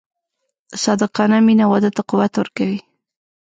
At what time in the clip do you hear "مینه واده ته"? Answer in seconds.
1.45-2.01